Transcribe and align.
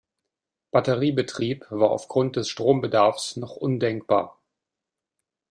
Batteriebetrieb 0.71 1.67
war 1.69 1.91
auf 1.91 2.07
Grund 2.07 2.35
des 2.35 2.49
Strombedarfs 2.49 3.35
noch 3.35 3.55
undenkbar. 3.55 4.41